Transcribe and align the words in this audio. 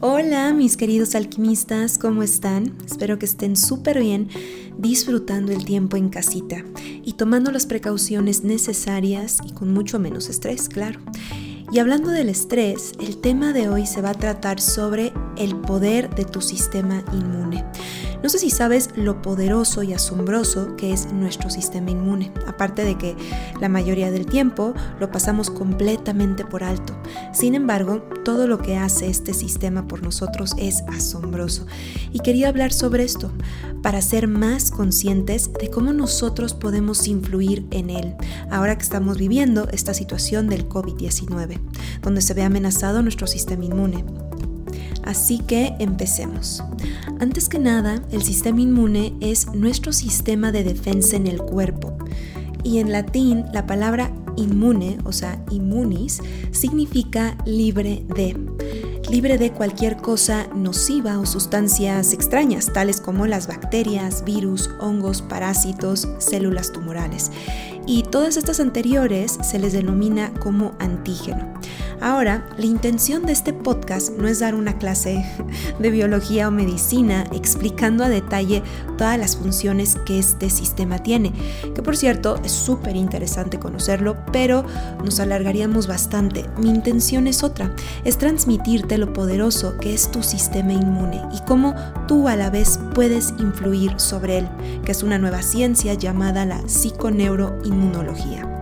Hola 0.00 0.52
mis 0.52 0.76
queridos 0.76 1.14
alquimistas, 1.14 1.98
¿cómo 1.98 2.22
están? 2.24 2.76
Espero 2.84 3.18
que 3.18 3.26
estén 3.26 3.56
súper 3.56 4.00
bien 4.00 4.28
disfrutando 4.76 5.52
el 5.52 5.64
tiempo 5.64 5.96
en 5.96 6.08
casita 6.08 6.64
y 6.82 7.12
tomando 7.12 7.52
las 7.52 7.66
precauciones 7.66 8.42
necesarias 8.42 9.38
y 9.46 9.52
con 9.52 9.72
mucho 9.72 10.00
menos 10.00 10.28
estrés, 10.28 10.68
claro. 10.68 10.98
Y 11.72 11.78
hablando 11.78 12.10
del 12.10 12.28
estrés, 12.28 12.92
el 13.00 13.18
tema 13.20 13.52
de 13.52 13.68
hoy 13.68 13.86
se 13.86 14.02
va 14.02 14.10
a 14.10 14.14
tratar 14.14 14.60
sobre 14.60 15.12
el 15.36 15.56
poder 15.56 16.12
de 16.14 16.24
tu 16.24 16.40
sistema 16.40 17.04
inmune. 17.12 17.64
No 18.24 18.30
sé 18.30 18.38
si 18.38 18.48
sabes 18.48 18.88
lo 18.96 19.20
poderoso 19.20 19.82
y 19.82 19.92
asombroso 19.92 20.76
que 20.76 20.94
es 20.94 21.12
nuestro 21.12 21.50
sistema 21.50 21.90
inmune, 21.90 22.32
aparte 22.46 22.82
de 22.82 22.96
que 22.96 23.14
la 23.60 23.68
mayoría 23.68 24.10
del 24.10 24.24
tiempo 24.24 24.72
lo 24.98 25.10
pasamos 25.10 25.50
completamente 25.50 26.42
por 26.42 26.64
alto. 26.64 26.94
Sin 27.34 27.54
embargo, 27.54 27.98
todo 28.24 28.46
lo 28.46 28.62
que 28.62 28.78
hace 28.78 29.10
este 29.10 29.34
sistema 29.34 29.86
por 29.86 30.02
nosotros 30.02 30.54
es 30.56 30.80
asombroso. 30.88 31.66
Y 32.14 32.20
quería 32.20 32.48
hablar 32.48 32.72
sobre 32.72 33.04
esto 33.04 33.30
para 33.82 34.00
ser 34.00 34.26
más 34.26 34.70
conscientes 34.70 35.52
de 35.52 35.68
cómo 35.68 35.92
nosotros 35.92 36.54
podemos 36.54 37.06
influir 37.06 37.66
en 37.72 37.90
él, 37.90 38.14
ahora 38.50 38.74
que 38.78 38.84
estamos 38.84 39.18
viviendo 39.18 39.68
esta 39.68 39.92
situación 39.92 40.48
del 40.48 40.66
COVID-19, 40.66 41.60
donde 42.00 42.22
se 42.22 42.32
ve 42.32 42.42
amenazado 42.42 43.02
nuestro 43.02 43.26
sistema 43.26 43.66
inmune. 43.66 44.02
Así 45.04 45.38
que 45.38 45.74
empecemos. 45.78 46.62
Antes 47.20 47.48
que 47.48 47.58
nada, 47.58 48.02
el 48.10 48.22
sistema 48.22 48.60
inmune 48.60 49.14
es 49.20 49.52
nuestro 49.54 49.92
sistema 49.92 50.50
de 50.50 50.64
defensa 50.64 51.16
en 51.16 51.26
el 51.26 51.38
cuerpo. 51.38 51.96
Y 52.62 52.78
en 52.78 52.90
latín, 52.90 53.44
la 53.52 53.66
palabra 53.66 54.10
inmune, 54.36 54.98
o 55.04 55.12
sea, 55.12 55.44
immunis, 55.50 56.20
significa 56.50 57.36
libre 57.44 58.04
de 58.14 58.36
libre 59.10 59.36
de 59.36 59.52
cualquier 59.52 59.98
cosa 59.98 60.46
nociva 60.54 61.18
o 61.18 61.26
sustancias 61.26 62.12
extrañas, 62.12 62.72
tales 62.72 63.00
como 63.00 63.26
las 63.26 63.46
bacterias, 63.46 64.24
virus, 64.24 64.70
hongos, 64.80 65.22
parásitos, 65.22 66.08
células 66.18 66.72
tumorales. 66.72 67.30
Y 67.86 68.02
todas 68.04 68.36
estas 68.36 68.60
anteriores 68.60 69.38
se 69.42 69.58
les 69.58 69.74
denomina 69.74 70.32
como 70.34 70.74
antígeno. 70.78 71.52
Ahora, 72.00 72.46
la 72.58 72.66
intención 72.66 73.24
de 73.24 73.32
este 73.32 73.52
podcast 73.52 74.12
no 74.12 74.28
es 74.28 74.40
dar 74.40 74.54
una 74.54 74.78
clase 74.78 75.24
de 75.78 75.90
biología 75.90 76.48
o 76.48 76.50
medicina 76.50 77.24
explicando 77.32 78.04
a 78.04 78.08
detalle 78.08 78.62
todas 78.98 79.18
las 79.18 79.36
funciones 79.36 79.96
que 80.06 80.18
este 80.18 80.50
sistema 80.50 80.98
tiene, 80.98 81.32
que 81.74 81.82
por 81.82 81.96
cierto 81.96 82.40
es 82.44 82.52
súper 82.52 82.96
interesante 82.96 83.58
conocerlo, 83.58 84.16
pero 84.32 84.64
nos 85.04 85.20
alargaríamos 85.20 85.86
bastante. 85.86 86.46
Mi 86.58 86.68
intención 86.68 87.26
es 87.26 87.42
otra, 87.42 87.74
es 88.04 88.18
transmitirte 88.18 88.98
lo 88.98 89.12
poderoso 89.12 89.76
que 89.78 89.94
es 89.94 90.10
tu 90.10 90.22
sistema 90.22 90.72
inmune 90.72 91.22
y 91.32 91.40
cómo 91.46 91.74
tú 92.06 92.28
a 92.28 92.36
la 92.36 92.50
vez 92.50 92.78
puedes 92.94 93.34
influir 93.38 93.98
sobre 93.98 94.38
él, 94.38 94.48
que 94.84 94.92
es 94.92 95.02
una 95.02 95.18
nueva 95.18 95.42
ciencia 95.42 95.94
llamada 95.94 96.44
la 96.44 96.60
psiconeuroinmunología. 96.68 98.53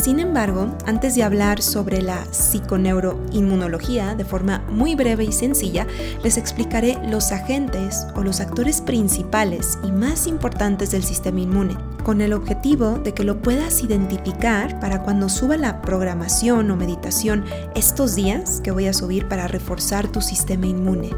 Sin 0.00 0.20
embargo, 0.20 0.76
antes 0.86 1.16
de 1.16 1.24
hablar 1.24 1.60
sobre 1.60 2.02
la 2.02 2.24
psiconeuroinmunología 2.30 4.14
de 4.14 4.24
forma 4.24 4.64
muy 4.70 4.94
breve 4.94 5.24
y 5.24 5.32
sencilla, 5.32 5.88
les 6.22 6.36
explicaré 6.36 6.96
los 7.08 7.32
agentes 7.32 8.06
o 8.14 8.22
los 8.22 8.40
actores 8.40 8.80
principales 8.80 9.76
y 9.82 9.90
más 9.90 10.28
importantes 10.28 10.92
del 10.92 11.02
sistema 11.02 11.40
inmune, 11.40 11.76
con 12.04 12.20
el 12.20 12.32
objetivo 12.32 12.92
de 12.92 13.12
que 13.12 13.24
lo 13.24 13.42
puedas 13.42 13.82
identificar 13.82 14.78
para 14.78 15.02
cuando 15.02 15.28
suba 15.28 15.56
la 15.56 15.82
programación 15.82 16.70
o 16.70 16.76
meditación 16.76 17.44
estos 17.74 18.14
días 18.14 18.60
que 18.62 18.70
voy 18.70 18.86
a 18.86 18.92
subir 18.92 19.26
para 19.26 19.48
reforzar 19.48 20.06
tu 20.06 20.20
sistema 20.20 20.66
inmune 20.66 21.10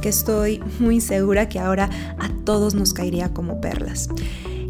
que 0.00 0.10
estoy 0.10 0.62
muy 0.78 1.00
segura 1.00 1.48
que 1.48 1.58
ahora 1.58 1.90
a 2.18 2.28
todos 2.44 2.74
nos 2.74 2.92
caería 2.92 3.32
como 3.32 3.60
perlas. 3.60 4.08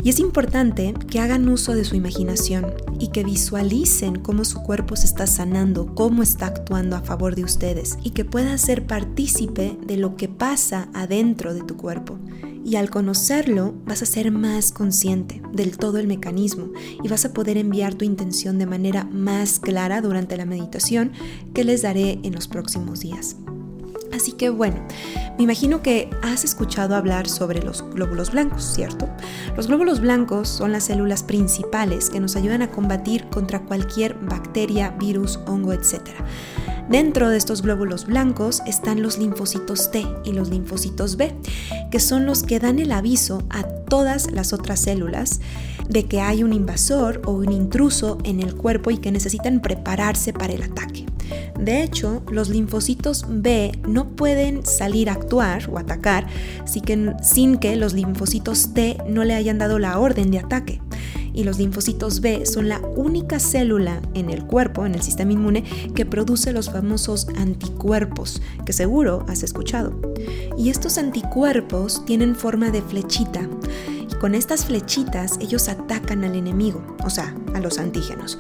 Y 0.03 0.11
es 0.11 0.21
importante 0.21 0.95
que 1.11 1.21
hagan 1.21 1.49
uso 1.49 1.75
de 1.75 1.85
su 1.85 1.97
imaginación 1.97 2.67
y 3.01 3.09
que 3.09 3.25
visualicen 3.25 4.21
cómo 4.21 4.45
su 4.45 4.63
cuerpo 4.63 4.97
se 4.97 5.07
está 5.07 5.27
sanando, 5.27 5.95
cómo 5.95 6.23
está 6.23 6.47
actuando 6.47 6.97
a 6.97 7.03
favor 7.03 7.35
de 7.35 7.45
ustedes 7.45 7.99
y 8.03 8.11
que 8.11 8.25
puedan 8.25 8.59
ser 8.59 8.87
partícipe 8.87 9.77
de 9.85 9.97
lo 9.97 10.17
que 10.17 10.29
pasa 10.29 10.89
adentro 10.95 11.53
de 11.53 11.63
tu 11.63 11.77
cuerpo. 11.77 12.19
Y 12.65 12.77
al 12.77 12.91
conocerlo 12.91 13.75
vas 13.87 14.03
a 14.03 14.07
ser 14.07 14.31
más 14.31 14.73
consciente 14.73 15.43
del 15.53 15.79
todo 15.79 15.99
el 15.99 16.07
mecanismo 16.07 16.71
y 17.03 17.09
vas 17.09 17.25
a 17.25 17.33
poder 17.33 17.57
enviar 17.57 17.95
tu 17.95 18.05
intención 18.05 18.59
de 18.59 18.67
manera 18.67 19.05
más 19.05 19.59
clara 19.59 20.01
durante 20.01 20.37
la 20.37 20.45
meditación 20.45 21.13
que 21.55 21.65
les 21.65 21.83
daré 21.83 22.21
en 22.23 22.35
los 22.35 22.47
próximos 22.47 23.01
días. 23.01 23.37
Así 24.13 24.33
que 24.33 24.51
bueno, 24.51 24.77
me 25.37 25.45
imagino 25.45 25.83
que 25.83 26.11
has 26.23 26.45
escuchado 26.45 26.97
hablar 26.97 27.29
sobre 27.29 27.63
los 27.63 27.83
glóbulos 27.91 28.33
blancos, 28.33 28.65
¿cierto? 28.65 29.09
Los 29.57 29.67
glóbulos 29.67 30.01
blancos 30.01 30.49
son 30.49 30.73
las 30.73 30.85
células 30.85 31.23
principales 31.23 32.11
que 32.11 32.21
nos 32.21 32.37
ayudan 32.37 32.63
a 32.63 32.71
combatir 32.71 33.27
contra 33.29 33.61
cualquier 33.61 34.15
bacteria, 34.15 34.91
virus, 34.99 35.39
hongo, 35.47 35.73
etc. 35.73 36.01
Dentro 36.89 37.29
de 37.29 37.37
estos 37.37 37.61
glóbulos 37.61 38.07
blancos 38.07 38.63
están 38.67 39.03
los 39.03 39.19
linfocitos 39.19 39.91
T 39.91 40.07
y 40.25 40.33
los 40.33 40.49
linfocitos 40.49 41.17
B, 41.17 41.35
que 41.91 42.01
son 42.01 42.25
los 42.25 42.43
que 42.43 42.59
dan 42.59 42.79
el 42.79 42.93
aviso 42.93 43.43
a 43.51 43.63
todas 43.63 44.31
las 44.31 44.55
otras 44.55 44.81
células 44.81 45.41
de 45.89 46.05
que 46.05 46.21
hay 46.21 46.43
un 46.43 46.55
invasor 46.55 47.21
o 47.27 47.33
un 47.33 47.53
intruso 47.53 48.19
en 48.25 48.41
el 48.41 48.55
cuerpo 48.55 48.91
y 48.91 48.99
que 48.99 49.13
necesitan 49.13 49.61
prepararse 49.61 50.33
para 50.33 50.55
el 50.55 50.63
ataque. 50.63 51.07
De 51.59 51.83
hecho, 51.83 52.23
los 52.31 52.49
linfocitos 52.49 53.27
B 53.29 53.73
no 53.87 54.09
pueden 54.09 54.65
salir 54.65 55.11
a 55.11 55.15
actuar 55.15 55.69
o 55.71 55.79
atacar 55.79 56.27
sin 56.65 57.59
que 57.59 57.77
los 57.77 57.93
linfocitos 57.93 58.75
T 58.75 58.99
no 59.09 59.25
le 59.25 59.35
hayan 59.35 59.59
dado 59.59 59.79
la 59.79 59.99
orden 59.99 60.31
de 60.31 60.39
ataque. 60.39 60.81
Y 61.35 61.45
los 61.45 61.59
linfocitos 61.59 62.21
B 62.21 62.47
son 62.47 62.69
la 62.69 62.81
única 62.97 63.39
célula 63.39 64.03
en 64.15 64.29
el 64.29 64.45
cuerpo, 64.45 64.87
en 64.87 64.95
el 64.95 65.03
sistema 65.03 65.33
inmune, 65.33 65.63
que 65.95 66.05
produce 66.05 66.53
los 66.53 66.71
famosos 66.71 67.29
anticuerpos, 67.37 68.43
que 68.67 68.73
seguro 68.73 69.25
has 69.29 69.45
escuchado. 69.45 70.01
Y 70.57 70.71
estos 70.71 70.99
anticuerpos 70.99 72.05
tienen 72.07 72.35
forma 72.35 72.71
de 72.71 72.83
flechita 72.83 73.49
con 74.21 74.35
estas 74.35 74.65
flechitas 74.65 75.39
ellos 75.41 75.69
atacan 75.69 76.25
al 76.25 76.35
enemigo, 76.35 76.83
o 77.05 77.11
sea, 77.11 77.35
a 77.55 77.61
los 77.61 77.79
antígenos. 77.79 78.39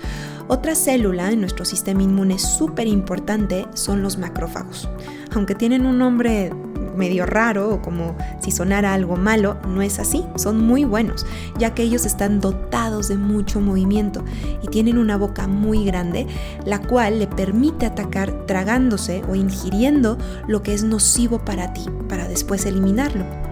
Otra 0.49 0.75
célula 0.75 1.31
en 1.31 1.41
nuestro 1.41 1.65
sistema 1.65 2.03
inmune 2.03 2.39
súper 2.39 2.87
importante 2.87 3.67
son 3.75 4.03
los 4.03 4.19
macrófagos. 4.19 4.89
Aunque 5.35 5.55
tienen 5.55 5.87
un 5.87 5.99
nombre 5.99 6.51
medio 6.97 7.25
raro 7.25 7.71
o 7.71 7.81
como 7.81 8.17
si 8.41 8.51
sonara 8.51 8.93
algo 8.93 9.17
malo, 9.17 9.57
no 9.69 9.81
es 9.81 9.99
así, 9.99 10.25
son 10.37 10.61
muy 10.61 10.85
buenos, 10.85 11.25
ya 11.57 11.75
que 11.75 11.83
ellos 11.83 12.05
están 12.05 12.41
dotados 12.41 13.09
de 13.09 13.17
mucho 13.17 13.61
movimiento 13.61 14.25
y 14.63 14.67
tienen 14.69 14.99
una 14.99 15.17
boca 15.17 15.47
muy 15.47 15.85
grande, 15.85 16.27
la 16.67 16.81
cual 16.81 17.21
le 17.21 17.27
permite 17.27 17.87
atacar 17.87 18.47
tragándose 18.47 19.23
o 19.31 19.35
ingiriendo 19.35 20.19
lo 20.49 20.63
que 20.63 20.75
es 20.75 20.83
nocivo 20.83 21.39
para 21.39 21.73
ti, 21.73 21.87
para 22.09 22.29
después 22.29 22.67
eliminarlo. 22.67 23.48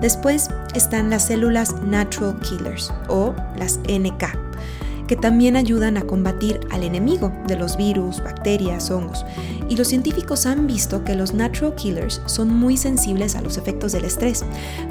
Después 0.00 0.50
están 0.74 1.10
las 1.10 1.26
células 1.26 1.74
Natural 1.82 2.38
Killers 2.40 2.92
o 3.08 3.34
las 3.58 3.78
NK, 3.88 4.24
que 5.06 5.16
también 5.16 5.56
ayudan 5.56 5.96
a 5.96 6.02
combatir 6.02 6.60
al 6.70 6.82
enemigo 6.82 7.32
de 7.46 7.56
los 7.56 7.76
virus, 7.76 8.22
bacterias, 8.22 8.90
hongos. 8.90 9.24
Y 9.68 9.76
los 9.76 9.88
científicos 9.88 10.46
han 10.46 10.66
visto 10.66 11.02
que 11.02 11.14
los 11.14 11.34
natural 11.34 11.74
killers 11.74 12.20
son 12.26 12.54
muy 12.54 12.76
sensibles 12.76 13.34
a 13.36 13.40
los 13.40 13.56
efectos 13.56 13.92
del 13.92 14.04
estrés. 14.04 14.44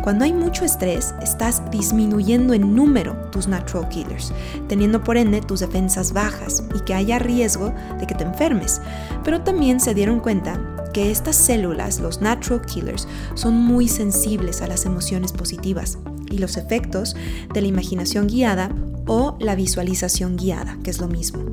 Cuando 0.03 0.25
hay 0.25 0.33
mucho 0.33 0.66
estrés, 0.66 1.13
estás 1.22 1.61
disminuyendo 1.72 2.53
en 2.53 2.75
número 2.75 3.16
tus 3.31 3.47
natural 3.47 3.87
killers, 3.89 4.33
teniendo 4.67 5.03
por 5.03 5.17
ende 5.17 5.41
tus 5.41 5.61
defensas 5.61 6.13
bajas 6.13 6.63
y 6.75 6.79
que 6.81 6.93
haya 6.93 7.19
riesgo 7.19 7.73
de 7.99 8.07
que 8.07 8.16
te 8.16 8.23
enfermes. 8.23 8.81
Pero 9.23 9.41
también 9.41 9.79
se 9.79 9.93
dieron 9.93 10.19
cuenta 10.19 10.59
que 10.96 11.12
estas 11.12 11.36
células, 11.36 12.00
los 12.00 12.22
natural 12.22 12.62
killers, 12.66 13.06
son 13.34 13.53
muy 13.53 13.90
sensibles 13.90 14.62
a 14.62 14.68
las 14.68 14.86
emociones 14.86 15.34
positivas 15.34 15.97
y 16.32 16.38
los 16.38 16.56
efectos 16.56 17.18
de 17.53 17.59
la 17.59 17.68
imaginación 17.68 18.28
guiada 18.28 18.74
o 19.06 19.36
la 19.42 19.56
visualización 19.56 20.38
guiada, 20.38 20.80
que 20.86 20.92
es 20.92 21.02
lo 21.02 21.09
mismo. 21.09 21.44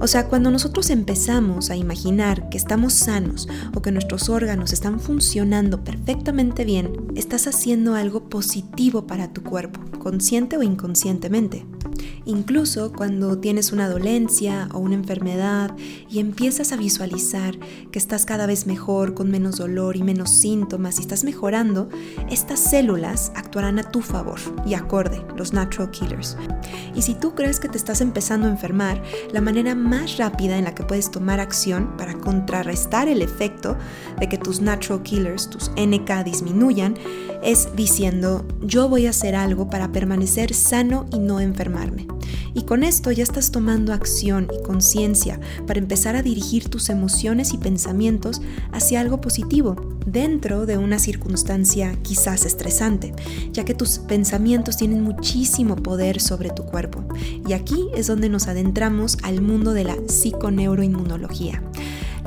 O 0.00 0.06
sea, 0.06 0.28
cuando 0.28 0.52
nosotros 0.52 0.90
empezamos 0.90 1.70
a 1.70 1.76
imaginar 1.76 2.50
que 2.50 2.56
estamos 2.56 2.92
sanos 2.92 3.48
o 3.74 3.82
que 3.82 3.90
nuestros 3.90 4.28
órganos 4.28 4.72
están 4.72 5.00
funcionando 5.00 5.82
perfectamente 5.82 6.64
bien, 6.64 6.92
estás 7.16 7.48
haciendo 7.48 7.96
algo 7.96 8.28
positivo 8.28 9.08
para 9.08 9.32
tu 9.32 9.42
cuerpo, 9.42 9.80
consciente 9.98 10.56
o 10.56 10.62
inconscientemente. 10.62 11.66
Incluso 12.28 12.92
cuando 12.92 13.38
tienes 13.38 13.72
una 13.72 13.88
dolencia 13.88 14.68
o 14.74 14.80
una 14.80 14.96
enfermedad 14.96 15.74
y 16.10 16.18
empiezas 16.18 16.72
a 16.72 16.76
visualizar 16.76 17.58
que 17.90 17.98
estás 17.98 18.26
cada 18.26 18.44
vez 18.44 18.66
mejor, 18.66 19.14
con 19.14 19.30
menos 19.30 19.56
dolor 19.56 19.96
y 19.96 20.02
menos 20.02 20.28
síntomas 20.32 20.98
y 20.98 21.00
estás 21.00 21.24
mejorando, 21.24 21.88
estas 22.30 22.60
células 22.60 23.32
actuarán 23.34 23.78
a 23.78 23.90
tu 23.90 24.02
favor 24.02 24.38
y 24.66 24.74
acorde, 24.74 25.24
los 25.38 25.54
natural 25.54 25.90
killers. 25.90 26.36
Y 26.94 27.00
si 27.00 27.14
tú 27.14 27.34
crees 27.34 27.60
que 27.60 27.70
te 27.70 27.78
estás 27.78 28.02
empezando 28.02 28.46
a 28.46 28.50
enfermar, 28.50 29.02
la 29.32 29.40
manera 29.40 29.74
más 29.74 30.18
rápida 30.18 30.58
en 30.58 30.64
la 30.64 30.74
que 30.74 30.84
puedes 30.84 31.10
tomar 31.10 31.40
acción 31.40 31.96
para 31.96 32.12
contrarrestar 32.12 33.08
el 33.08 33.22
efecto 33.22 33.78
de 34.20 34.28
que 34.28 34.36
tus 34.36 34.60
natural 34.60 35.02
killers, 35.02 35.48
tus 35.48 35.70
NK, 35.78 36.24
disminuyan, 36.26 36.94
es 37.42 37.74
diciendo, 37.74 38.44
yo 38.60 38.86
voy 38.86 39.06
a 39.06 39.10
hacer 39.10 39.34
algo 39.34 39.70
para 39.70 39.92
permanecer 39.92 40.52
sano 40.52 41.06
y 41.10 41.20
no 41.20 41.40
enfermarme. 41.40 42.17
Y 42.54 42.62
con 42.62 42.82
esto 42.82 43.10
ya 43.12 43.22
estás 43.22 43.50
tomando 43.50 43.92
acción 43.92 44.48
y 44.52 44.62
conciencia 44.62 45.40
para 45.66 45.78
empezar 45.78 46.16
a 46.16 46.22
dirigir 46.22 46.68
tus 46.68 46.88
emociones 46.88 47.52
y 47.52 47.58
pensamientos 47.58 48.40
hacia 48.72 49.00
algo 49.00 49.20
positivo 49.20 49.76
dentro 50.06 50.66
de 50.66 50.78
una 50.78 50.98
circunstancia 50.98 51.96
quizás 52.02 52.46
estresante, 52.46 53.12
ya 53.52 53.64
que 53.64 53.74
tus 53.74 53.98
pensamientos 53.98 54.76
tienen 54.76 55.02
muchísimo 55.02 55.76
poder 55.76 56.20
sobre 56.20 56.50
tu 56.50 56.64
cuerpo. 56.64 57.04
Y 57.46 57.52
aquí 57.52 57.88
es 57.94 58.06
donde 58.06 58.28
nos 58.28 58.48
adentramos 58.48 59.18
al 59.22 59.42
mundo 59.42 59.72
de 59.72 59.84
la 59.84 59.96
psiconeuroinmunología. 60.06 61.62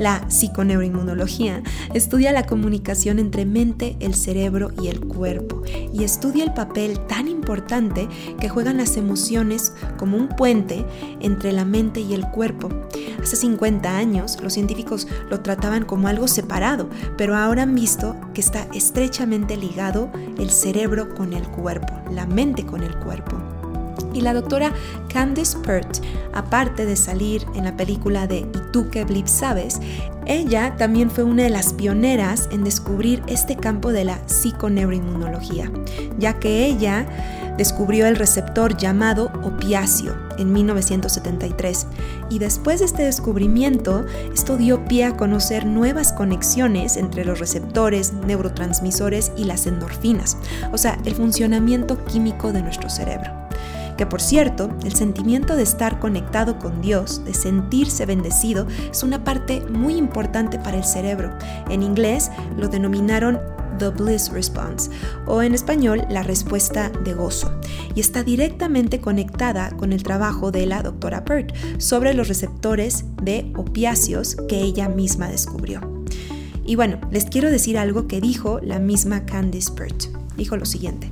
La 0.01 0.27
psiconeuroinmunología 0.29 1.61
estudia 1.93 2.31
la 2.31 2.47
comunicación 2.47 3.19
entre 3.19 3.45
mente, 3.45 3.97
el 3.99 4.15
cerebro 4.15 4.71
y 4.81 4.87
el 4.87 4.99
cuerpo 4.99 5.61
y 5.93 6.03
estudia 6.03 6.43
el 6.43 6.55
papel 6.55 6.99
tan 7.01 7.27
importante 7.27 8.09
que 8.39 8.49
juegan 8.49 8.77
las 8.77 8.97
emociones 8.97 9.73
como 9.99 10.17
un 10.17 10.29
puente 10.29 10.83
entre 11.19 11.51
la 11.51 11.65
mente 11.65 11.99
y 11.99 12.15
el 12.15 12.27
cuerpo. 12.31 12.69
Hace 13.21 13.35
50 13.35 13.95
años 13.95 14.39
los 14.41 14.53
científicos 14.53 15.07
lo 15.29 15.41
trataban 15.41 15.85
como 15.85 16.07
algo 16.07 16.27
separado, 16.27 16.89
pero 17.15 17.35
ahora 17.35 17.61
han 17.61 17.75
visto 17.75 18.15
que 18.33 18.41
está 18.41 18.67
estrechamente 18.73 19.55
ligado 19.55 20.11
el 20.39 20.49
cerebro 20.49 21.13
con 21.13 21.33
el 21.33 21.47
cuerpo, 21.47 21.93
la 22.09 22.25
mente 22.25 22.65
con 22.65 22.81
el 22.81 22.97
cuerpo. 22.97 23.50
Y 24.13 24.21
la 24.21 24.33
doctora 24.33 24.71
Candice 25.11 25.57
Pert, 25.59 26.03
aparte 26.33 26.85
de 26.85 26.95
salir 26.95 27.45
en 27.55 27.65
la 27.65 27.75
película 27.75 28.27
de 28.27 28.39
¿Y 28.39 28.71
tú 28.71 28.89
qué 28.89 29.03
blip 29.03 29.27
sabes? 29.27 29.79
Ella 30.25 30.75
también 30.77 31.09
fue 31.09 31.23
una 31.23 31.43
de 31.43 31.49
las 31.49 31.73
pioneras 31.73 32.47
en 32.51 32.63
descubrir 32.63 33.23
este 33.27 33.55
campo 33.55 33.91
de 33.91 34.05
la 34.05 34.19
psiconeuroinmunología, 34.27 35.71
ya 36.19 36.39
que 36.39 36.65
ella 36.65 37.07
descubrió 37.57 38.07
el 38.07 38.15
receptor 38.15 38.77
llamado 38.77 39.31
opiáceo 39.43 40.15
en 40.37 40.53
1973 40.53 41.87
y 42.29 42.39
después 42.39 42.79
de 42.79 42.85
este 42.85 43.03
descubrimiento 43.03 44.05
esto 44.33 44.57
dio 44.57 44.85
pie 44.85 45.05
a 45.05 45.17
conocer 45.17 45.65
nuevas 45.65 46.13
conexiones 46.13 46.97
entre 46.97 47.25
los 47.25 47.39
receptores, 47.39 48.13
neurotransmisores 48.13 49.31
y 49.35 49.43
las 49.43 49.67
endorfinas, 49.67 50.37
o 50.71 50.77
sea, 50.77 50.97
el 51.05 51.13
funcionamiento 51.13 52.03
químico 52.05 52.51
de 52.51 52.61
nuestro 52.61 52.89
cerebro 52.89 53.41
que 54.01 54.07
por 54.07 54.19
cierto, 54.19 54.71
el 54.83 54.95
sentimiento 54.95 55.55
de 55.55 55.61
estar 55.61 55.99
conectado 55.99 56.57
con 56.57 56.81
Dios, 56.81 57.23
de 57.23 57.35
sentirse 57.35 58.07
bendecido, 58.07 58.65
es 58.89 59.03
una 59.03 59.23
parte 59.23 59.61
muy 59.61 59.93
importante 59.93 60.57
para 60.57 60.77
el 60.77 60.83
cerebro. 60.83 61.29
En 61.69 61.83
inglés 61.83 62.31
lo 62.57 62.67
denominaron 62.67 63.39
The 63.77 63.89
Bliss 63.89 64.31
Response 64.31 64.89
o 65.27 65.43
en 65.43 65.53
español 65.53 66.03
la 66.09 66.23
respuesta 66.23 66.89
de 66.89 67.13
gozo 67.13 67.53
y 67.93 67.99
está 67.99 68.23
directamente 68.23 68.99
conectada 69.01 69.69
con 69.77 69.93
el 69.93 70.01
trabajo 70.01 70.49
de 70.49 70.65
la 70.65 70.81
doctora 70.81 71.23
Pert 71.23 71.53
sobre 71.77 72.15
los 72.15 72.27
receptores 72.27 73.05
de 73.21 73.53
opiáceos 73.55 74.35
que 74.49 74.61
ella 74.61 74.89
misma 74.89 75.27
descubrió. 75.27 75.79
Y 76.65 76.75
bueno, 76.75 76.99
les 77.11 77.25
quiero 77.25 77.51
decir 77.51 77.77
algo 77.77 78.07
que 78.07 78.19
dijo 78.19 78.59
la 78.63 78.79
misma 78.79 79.27
Candice 79.27 79.71
Pert. 79.73 80.05
Dijo 80.37 80.57
lo 80.57 80.65
siguiente. 80.65 81.11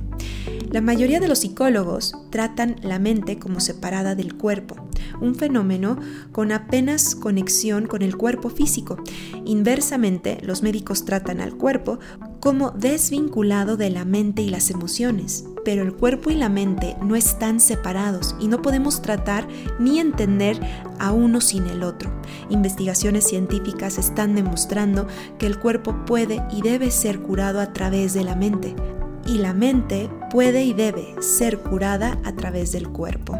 La 0.70 0.80
mayoría 0.80 1.18
de 1.18 1.26
los 1.26 1.40
psicólogos 1.40 2.14
tratan 2.30 2.76
la 2.82 3.00
mente 3.00 3.40
como 3.40 3.58
separada 3.58 4.14
del 4.14 4.36
cuerpo, 4.36 4.76
un 5.20 5.34
fenómeno 5.34 5.98
con 6.30 6.52
apenas 6.52 7.16
conexión 7.16 7.88
con 7.88 8.02
el 8.02 8.16
cuerpo 8.16 8.50
físico. 8.50 8.96
Inversamente, 9.44 10.38
los 10.42 10.62
médicos 10.62 11.04
tratan 11.04 11.40
al 11.40 11.56
cuerpo 11.56 11.98
como 12.38 12.70
desvinculado 12.70 13.76
de 13.76 13.90
la 13.90 14.04
mente 14.04 14.42
y 14.42 14.48
las 14.48 14.70
emociones, 14.70 15.44
pero 15.64 15.82
el 15.82 15.92
cuerpo 15.92 16.30
y 16.30 16.36
la 16.36 16.48
mente 16.48 16.96
no 17.02 17.16
están 17.16 17.58
separados 17.58 18.36
y 18.38 18.46
no 18.46 18.62
podemos 18.62 19.02
tratar 19.02 19.48
ni 19.80 19.98
entender 19.98 20.60
a 21.00 21.10
uno 21.10 21.40
sin 21.40 21.66
el 21.66 21.82
otro. 21.82 22.12
Investigaciones 22.48 23.24
científicas 23.24 23.98
están 23.98 24.36
demostrando 24.36 25.08
que 25.36 25.46
el 25.46 25.58
cuerpo 25.58 26.04
puede 26.06 26.44
y 26.52 26.62
debe 26.62 26.92
ser 26.92 27.18
curado 27.22 27.58
a 27.60 27.72
través 27.72 28.14
de 28.14 28.22
la 28.22 28.36
mente 28.36 28.76
y 29.30 29.38
la 29.38 29.54
mente 29.54 30.10
puede 30.30 30.64
y 30.64 30.72
debe 30.72 31.14
ser 31.20 31.58
curada 31.58 32.18
a 32.24 32.32
través 32.32 32.72
del 32.72 32.88
cuerpo. 32.88 33.38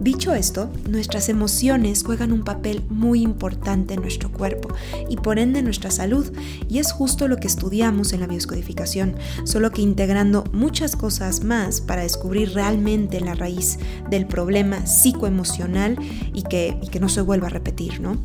Dicho 0.00 0.34
esto, 0.34 0.70
nuestras 0.86 1.28
emociones 1.28 2.02
juegan 2.04 2.32
un 2.32 2.44
papel 2.44 2.84
muy 2.90 3.22
importante 3.22 3.94
en 3.94 4.02
nuestro 4.02 4.30
cuerpo 4.30 4.68
y 5.08 5.16
por 5.16 5.38
ende 5.38 5.60
en 5.60 5.64
nuestra 5.64 5.90
salud, 5.90 6.30
y 6.68 6.78
es 6.78 6.92
justo 6.92 7.26
lo 7.28 7.36
que 7.36 7.46
estudiamos 7.46 8.12
en 8.12 8.20
la 8.20 8.26
bioscodificación, 8.26 9.14
solo 9.44 9.70
que 9.70 9.80
integrando 9.80 10.44
muchas 10.52 10.96
cosas 10.96 11.42
más 11.42 11.80
para 11.80 12.02
descubrir 12.02 12.52
realmente 12.52 13.20
la 13.20 13.34
raíz 13.34 13.78
del 14.10 14.26
problema 14.26 14.84
psicoemocional 14.84 15.96
y 16.34 16.42
que, 16.42 16.76
y 16.82 16.88
que 16.88 17.00
no 17.00 17.08
se 17.08 17.22
vuelva 17.22 17.46
a 17.46 17.50
repetir, 17.50 18.00
¿no? 18.00 18.18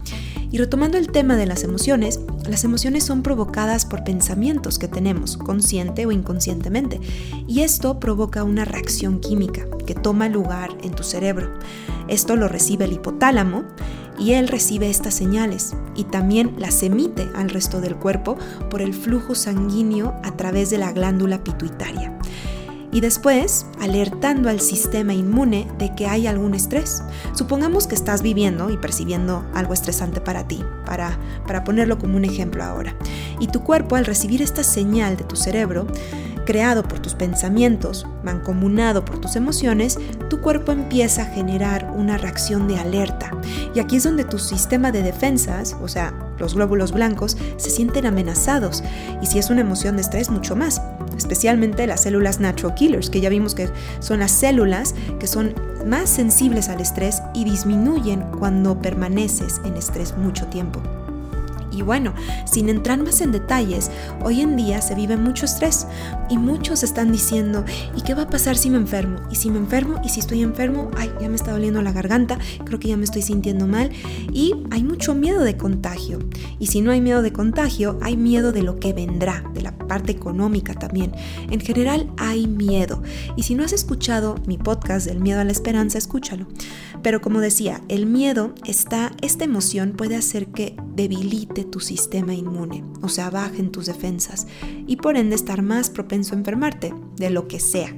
Y 0.51 0.57
retomando 0.57 0.97
el 0.97 1.11
tema 1.11 1.35
de 1.35 1.45
las 1.45 1.63
emociones, 1.63 2.19
las 2.47 2.63
emociones 2.63 3.03
son 3.03 3.21
provocadas 3.21 3.85
por 3.85 4.03
pensamientos 4.03 4.79
que 4.79 4.87
tenemos, 4.87 5.37
consciente 5.37 6.05
o 6.05 6.11
inconscientemente, 6.11 6.99
y 7.47 7.61
esto 7.61 7.99
provoca 7.99 8.43
una 8.43 8.65
reacción 8.65 9.19
química 9.19 9.67
que 9.85 9.93
toma 9.93 10.27
lugar 10.27 10.71
en 10.81 10.91
tu 10.91 11.03
cerebro. 11.03 11.53
Esto 12.07 12.35
lo 12.35 12.47
recibe 12.47 12.85
el 12.85 12.93
hipotálamo 12.93 13.63
y 14.17 14.33
él 14.33 14.47
recibe 14.47 14.89
estas 14.89 15.13
señales 15.13 15.75
y 15.95 16.03
también 16.03 16.55
las 16.57 16.81
emite 16.83 17.29
al 17.35 17.49
resto 17.49 17.79
del 17.79 17.95
cuerpo 17.95 18.37
por 18.69 18.81
el 18.81 18.93
flujo 18.93 19.35
sanguíneo 19.35 20.19
a 20.23 20.35
través 20.35 20.69
de 20.69 20.79
la 20.79 20.91
glándula 20.91 21.43
pituitaria 21.43 22.18
y 22.91 23.01
después 23.01 23.65
alertando 23.79 24.49
al 24.49 24.59
sistema 24.59 25.13
inmune 25.13 25.67
de 25.77 25.93
que 25.95 26.07
hay 26.07 26.27
algún 26.27 26.53
estrés. 26.53 27.03
Supongamos 27.33 27.87
que 27.87 27.95
estás 27.95 28.21
viviendo 28.21 28.69
y 28.69 28.77
percibiendo 28.77 29.45
algo 29.53 29.73
estresante 29.73 30.21
para 30.21 30.47
ti, 30.47 30.63
para, 30.85 31.17
para 31.45 31.63
ponerlo 31.63 31.97
como 31.97 32.17
un 32.17 32.25
ejemplo 32.25 32.63
ahora. 32.63 32.95
Y 33.39 33.47
tu 33.47 33.63
cuerpo 33.63 33.95
al 33.95 34.05
recibir 34.05 34.41
esta 34.41 34.63
señal 34.63 35.17
de 35.17 35.23
tu 35.23 35.35
cerebro, 35.35 35.87
creado 36.49 36.81
por 36.81 36.97
tus 36.97 37.13
pensamientos, 37.13 38.07
mancomunado 38.23 39.05
por 39.05 39.21
tus 39.21 39.35
emociones, 39.35 39.99
tu 40.31 40.41
cuerpo 40.41 40.71
empieza 40.71 41.21
a 41.21 41.25
generar 41.25 41.93
una 41.95 42.17
reacción 42.17 42.67
de 42.67 42.79
alerta. 42.79 43.29
Y 43.75 43.79
aquí 43.79 43.97
es 43.97 44.03
donde 44.03 44.23
tu 44.23 44.39
sistema 44.39 44.91
de 44.91 45.03
defensas, 45.03 45.77
o 45.79 45.87
sea, 45.87 46.11
los 46.39 46.55
glóbulos 46.55 46.91
blancos, 46.91 47.37
se 47.57 47.69
sienten 47.69 48.07
amenazados. 48.07 48.83
Y 49.21 49.27
si 49.27 49.37
es 49.37 49.51
una 49.51 49.61
emoción 49.61 49.97
de 49.97 50.01
estrés, 50.01 50.31
mucho 50.31 50.55
más 50.55 50.81
especialmente 51.15 51.85
las 51.85 52.01
células 52.01 52.39
natural 52.39 52.73
killers, 52.73 53.11
que 53.11 53.21
ya 53.21 53.29
vimos 53.29 53.53
que 53.53 53.69
son 53.99 54.17
las 54.17 54.31
células 54.31 54.95
que 55.19 55.27
son 55.27 55.53
más 55.85 56.09
sensibles 56.09 56.67
al 56.69 56.81
estrés 56.81 57.21
y 57.35 57.43
disminuyen 57.43 58.23
cuando 58.39 58.81
permaneces 58.81 59.61
en 59.65 59.75
estrés 59.75 60.17
mucho 60.17 60.47
tiempo. 60.47 60.81
Y 61.79 61.81
bueno, 61.81 62.13
sin 62.43 62.67
entrar 62.67 63.01
más 63.01 63.21
en 63.21 63.31
detalles, 63.31 63.89
hoy 64.21 64.41
en 64.41 64.57
día 64.57 64.81
se 64.81 64.95
vive 64.95 65.15
mucho 65.15 65.45
estrés 65.45 65.87
y 66.29 66.37
muchos 66.37 66.83
están 66.83 67.09
diciendo, 67.09 67.63
¿y 67.95 68.01
qué 68.01 68.13
va 68.13 68.23
a 68.23 68.29
pasar 68.29 68.57
si 68.57 68.69
me 68.69 68.75
enfermo? 68.75 69.21
¿Y 69.31 69.35
si 69.35 69.49
me 69.49 69.59
enfermo? 69.59 70.01
¿Y 70.03 70.09
si 70.09 70.19
estoy 70.19 70.41
enfermo? 70.41 70.91
Ay, 70.97 71.09
ya 71.21 71.29
me 71.29 71.37
está 71.37 71.53
doliendo 71.53 71.81
la 71.81 71.93
garganta, 71.93 72.37
creo 72.65 72.81
que 72.81 72.89
ya 72.89 72.97
me 72.97 73.05
estoy 73.05 73.21
sintiendo 73.21 73.65
mal. 73.65 73.91
Y 74.33 74.55
hay 74.71 74.83
mucho 74.83 75.15
miedo 75.15 75.41
de 75.45 75.55
contagio. 75.55 76.19
Y 76.59 76.67
si 76.67 76.81
no 76.81 76.91
hay 76.91 76.99
miedo 76.99 77.21
de 77.21 77.31
contagio, 77.31 77.97
hay 78.01 78.17
miedo 78.17 78.51
de 78.51 78.63
lo 78.63 78.77
que 78.77 78.91
vendrá, 78.91 79.49
de 79.53 79.61
la 79.61 79.77
parte 79.77 80.11
económica 80.11 80.73
también. 80.73 81.13
En 81.49 81.61
general 81.61 82.11
hay 82.17 82.45
miedo. 82.45 83.01
Y 83.37 83.43
si 83.43 83.55
no 83.55 83.63
has 83.63 83.71
escuchado 83.71 84.35
mi 84.47 84.57
podcast 84.57 85.05
del 85.05 85.21
miedo 85.21 85.39
a 85.39 85.45
la 85.45 85.53
esperanza, 85.53 85.97
escúchalo. 85.97 86.45
Pero 87.01 87.21
como 87.21 87.39
decía, 87.39 87.79
el 87.87 88.05
miedo 88.05 88.53
está, 88.65 89.13
esta 89.21 89.45
emoción 89.45 89.93
puede 89.93 90.17
hacer 90.17 90.47
que 90.47 90.75
debilite 90.93 91.63
tu 91.69 91.79
sistema 91.79 92.33
inmune, 92.33 92.83
o 93.01 93.09
sea, 93.09 93.29
bajen 93.29 93.71
tus 93.71 93.85
defensas 93.85 94.47
y 94.87 94.97
por 94.97 95.17
ende 95.17 95.35
estar 95.35 95.61
más 95.61 95.89
propenso 95.89 96.35
a 96.35 96.37
enfermarte, 96.37 96.93
de 97.15 97.29
lo 97.29 97.47
que 97.47 97.59
sea. 97.59 97.95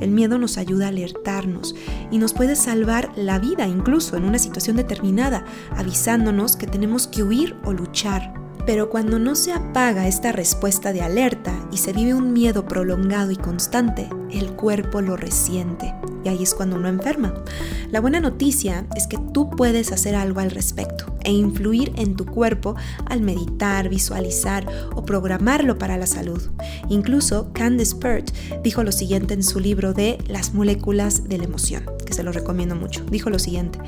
El 0.00 0.10
miedo 0.10 0.38
nos 0.38 0.58
ayuda 0.58 0.86
a 0.86 0.88
alertarnos 0.88 1.74
y 2.10 2.18
nos 2.18 2.32
puede 2.32 2.56
salvar 2.56 3.12
la 3.16 3.38
vida 3.38 3.66
incluso 3.66 4.16
en 4.16 4.24
una 4.24 4.38
situación 4.38 4.76
determinada, 4.76 5.44
avisándonos 5.76 6.56
que 6.56 6.66
tenemos 6.66 7.08
que 7.08 7.22
huir 7.22 7.56
o 7.64 7.72
luchar. 7.72 8.37
Pero 8.68 8.90
cuando 8.90 9.18
no 9.18 9.34
se 9.34 9.54
apaga 9.54 10.08
esta 10.08 10.30
respuesta 10.30 10.92
de 10.92 11.00
alerta 11.00 11.54
y 11.72 11.78
se 11.78 11.94
vive 11.94 12.12
un 12.12 12.34
miedo 12.34 12.66
prolongado 12.66 13.30
y 13.30 13.36
constante, 13.36 14.10
el 14.30 14.52
cuerpo 14.56 15.00
lo 15.00 15.16
resiente 15.16 15.94
y 16.22 16.28
ahí 16.28 16.42
es 16.42 16.52
cuando 16.52 16.76
uno 16.76 16.88
enferma. 16.88 17.32
La 17.90 18.02
buena 18.02 18.20
noticia 18.20 18.86
es 18.94 19.06
que 19.06 19.16
tú 19.32 19.48
puedes 19.48 19.90
hacer 19.90 20.14
algo 20.14 20.40
al 20.40 20.50
respecto 20.50 21.06
e 21.24 21.32
influir 21.32 21.94
en 21.96 22.14
tu 22.14 22.26
cuerpo 22.26 22.76
al 23.06 23.22
meditar, 23.22 23.88
visualizar 23.88 24.66
o 24.94 25.02
programarlo 25.02 25.78
para 25.78 25.96
la 25.96 26.06
salud. 26.06 26.42
Incluso 26.90 27.50
Candice 27.54 27.96
Pert 27.96 28.30
dijo 28.62 28.84
lo 28.84 28.92
siguiente 28.92 29.32
en 29.32 29.44
su 29.44 29.60
libro 29.60 29.94
de 29.94 30.18
Las 30.26 30.52
moléculas 30.52 31.26
de 31.26 31.38
la 31.38 31.44
emoción, 31.44 31.84
que 32.04 32.12
se 32.12 32.22
lo 32.22 32.32
recomiendo 32.32 32.76
mucho. 32.76 33.02
Dijo 33.06 33.30
lo 33.30 33.38
siguiente. 33.38 33.78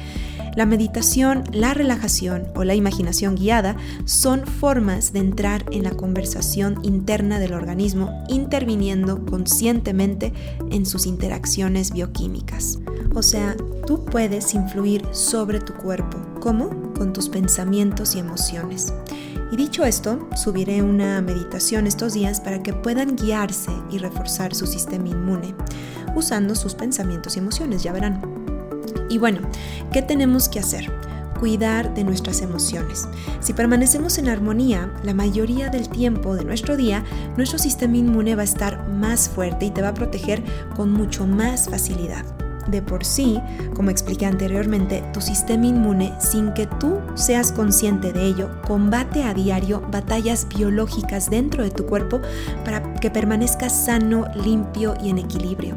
La 0.56 0.66
meditación, 0.66 1.44
la 1.52 1.74
relajación 1.74 2.48
o 2.54 2.64
la 2.64 2.74
imaginación 2.74 3.36
guiada 3.36 3.76
son 4.04 4.46
formas 4.46 5.12
de 5.12 5.20
entrar 5.20 5.64
en 5.70 5.84
la 5.84 5.92
conversación 5.92 6.80
interna 6.82 7.38
del 7.38 7.54
organismo, 7.54 8.24
interviniendo 8.28 9.24
conscientemente 9.24 10.32
en 10.70 10.86
sus 10.86 11.06
interacciones 11.06 11.92
bioquímicas. 11.92 12.78
O 13.14 13.22
sea, 13.22 13.56
tú 13.86 14.04
puedes 14.04 14.54
influir 14.54 15.02
sobre 15.12 15.60
tu 15.60 15.74
cuerpo. 15.74 16.18
¿Cómo? 16.40 16.92
Con 16.94 17.12
tus 17.12 17.28
pensamientos 17.28 18.14
y 18.14 18.18
emociones. 18.18 18.92
Y 19.52 19.56
dicho 19.56 19.84
esto, 19.84 20.28
subiré 20.36 20.82
una 20.82 21.20
meditación 21.20 21.86
estos 21.86 22.14
días 22.14 22.40
para 22.40 22.62
que 22.62 22.72
puedan 22.72 23.16
guiarse 23.16 23.72
y 23.90 23.98
reforzar 23.98 24.54
su 24.54 24.66
sistema 24.66 25.08
inmune 25.08 25.54
usando 26.14 26.54
sus 26.54 26.74
pensamientos 26.74 27.36
y 27.36 27.40
emociones, 27.40 27.82
ya 27.82 27.92
verán. 27.92 28.39
Y 29.10 29.18
bueno, 29.18 29.40
¿qué 29.92 30.00
tenemos 30.02 30.48
que 30.48 30.60
hacer? 30.60 30.90
Cuidar 31.38 31.92
de 31.94 32.04
nuestras 32.04 32.42
emociones. 32.42 33.08
Si 33.40 33.52
permanecemos 33.52 34.18
en 34.18 34.28
armonía, 34.28 34.94
la 35.02 35.14
mayoría 35.14 35.68
del 35.68 35.88
tiempo 35.88 36.36
de 36.36 36.44
nuestro 36.44 36.76
día, 36.76 37.02
nuestro 37.36 37.58
sistema 37.58 37.96
inmune 37.96 38.36
va 38.36 38.42
a 38.42 38.44
estar 38.44 38.88
más 38.88 39.28
fuerte 39.28 39.66
y 39.66 39.70
te 39.70 39.82
va 39.82 39.88
a 39.88 39.94
proteger 39.94 40.44
con 40.76 40.92
mucho 40.92 41.26
más 41.26 41.68
facilidad. 41.68 42.24
De 42.68 42.82
por 42.82 43.04
sí, 43.04 43.40
como 43.74 43.90
expliqué 43.90 44.26
anteriormente, 44.26 45.02
tu 45.12 45.20
sistema 45.20 45.66
inmune, 45.66 46.12
sin 46.20 46.52
que 46.52 46.66
tú 46.66 46.98
seas 47.14 47.50
consciente 47.50 48.12
de 48.12 48.26
ello, 48.26 48.50
combate 48.64 49.24
a 49.24 49.34
diario 49.34 49.82
batallas 49.90 50.46
biológicas 50.46 51.30
dentro 51.30 51.64
de 51.64 51.70
tu 51.70 51.86
cuerpo 51.86 52.20
para 52.64 52.94
que 52.94 53.10
permanezca 53.10 53.70
sano, 53.70 54.26
limpio 54.44 54.94
y 55.02 55.10
en 55.10 55.18
equilibrio. 55.18 55.74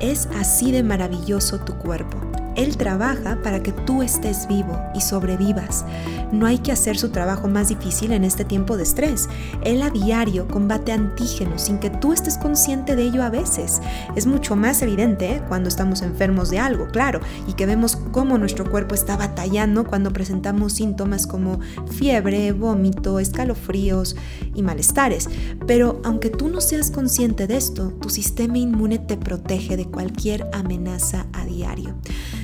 Es 0.00 0.26
así 0.40 0.72
de 0.72 0.82
maravilloso 0.82 1.58
tu 1.58 1.74
cuerpo. 1.74 2.31
Él 2.56 2.76
trabaja 2.76 3.38
para 3.42 3.62
que 3.62 3.72
tú 3.72 4.02
estés 4.02 4.46
vivo 4.46 4.80
y 4.94 5.00
sobrevivas. 5.00 5.84
No 6.32 6.46
hay 6.46 6.58
que 6.58 6.72
hacer 6.72 6.96
su 6.96 7.10
trabajo 7.10 7.46
más 7.46 7.68
difícil 7.68 8.10
en 8.10 8.24
este 8.24 8.46
tiempo 8.46 8.78
de 8.78 8.84
estrés. 8.84 9.28
Él 9.62 9.82
a 9.82 9.90
diario 9.90 10.48
combate 10.48 10.90
antígenos 10.90 11.60
sin 11.60 11.78
que 11.78 11.90
tú 11.90 12.14
estés 12.14 12.38
consciente 12.38 12.96
de 12.96 13.02
ello 13.02 13.22
a 13.22 13.28
veces. 13.28 13.82
Es 14.16 14.26
mucho 14.26 14.56
más 14.56 14.80
evidente 14.80 15.30
¿eh? 15.30 15.42
cuando 15.46 15.68
estamos 15.68 16.00
enfermos 16.00 16.48
de 16.48 16.58
algo, 16.58 16.88
claro, 16.88 17.20
y 17.46 17.52
que 17.52 17.66
vemos 17.66 17.96
cómo 18.12 18.38
nuestro 18.38 18.70
cuerpo 18.70 18.94
está 18.94 19.18
batallando 19.18 19.84
cuando 19.84 20.10
presentamos 20.10 20.72
síntomas 20.72 21.26
como 21.26 21.60
fiebre, 21.90 22.52
vómito, 22.52 23.18
escalofríos 23.18 24.16
y 24.54 24.62
malestares. 24.62 25.28
Pero 25.66 26.00
aunque 26.02 26.30
tú 26.30 26.48
no 26.48 26.62
seas 26.62 26.90
consciente 26.90 27.46
de 27.46 27.58
esto, 27.58 27.92
tu 28.00 28.08
sistema 28.08 28.56
inmune 28.56 28.98
te 28.98 29.18
protege 29.18 29.76
de 29.76 29.84
cualquier 29.84 30.48
amenaza 30.54 31.26
a 31.34 31.44
diario. 31.44 31.94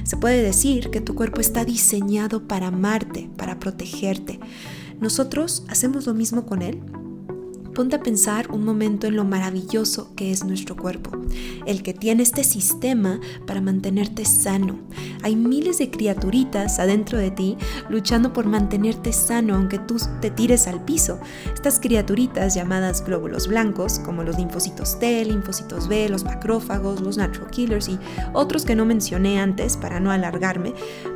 Se 0.04 0.18
puede 0.18 0.42
decir 0.42 0.90
que 0.90 1.00
tu 1.00 1.14
cuerpo 1.14 1.40
está 1.40 1.64
diseñado 1.64 2.46
para 2.46 2.66
amarte, 2.66 3.30
para 3.36 3.58
protegerte. 3.58 3.77
¿Nosotros 5.00 5.64
hacemos 5.68 6.06
lo 6.06 6.14
mismo 6.14 6.46
con 6.46 6.62
él? 6.62 6.80
Ponte 7.78 7.94
a 7.94 8.02
pensar 8.02 8.50
un 8.50 8.64
momento 8.64 9.06
en 9.06 9.14
lo 9.14 9.24
maravilloso 9.24 10.12
que 10.16 10.32
es 10.32 10.42
nuestro 10.42 10.74
cuerpo, 10.74 11.12
el 11.64 11.84
que 11.84 11.94
tiene 11.94 12.24
este 12.24 12.42
sistema 12.42 13.20
para 13.46 13.60
mantenerte 13.60 14.24
sano. 14.24 14.80
Hay 15.22 15.36
miles 15.36 15.78
de 15.78 15.88
criaturitas 15.88 16.80
adentro 16.80 17.18
de 17.18 17.30
ti 17.30 17.56
luchando 17.88 18.32
por 18.32 18.46
mantenerte 18.46 19.12
sano 19.12 19.54
aunque 19.54 19.78
tú 19.78 19.94
te 20.20 20.32
tires 20.32 20.66
al 20.66 20.84
piso. 20.84 21.20
Estas 21.54 21.78
criaturitas 21.78 22.56
llamadas 22.56 23.04
glóbulos 23.04 23.46
blancos, 23.46 24.00
como 24.00 24.24
los 24.24 24.36
linfocitos 24.38 24.98
T, 24.98 25.24
linfocitos 25.24 25.86
B, 25.86 26.08
los 26.08 26.24
macrófagos, 26.24 27.00
los 27.00 27.16
natural 27.16 27.48
killers 27.52 27.88
y 27.88 27.96
otros 28.32 28.64
que 28.64 28.74
no 28.74 28.86
mencioné 28.86 29.38
antes 29.38 29.76
para 29.76 30.00
no 30.00 30.10
alargarme, 30.10 30.74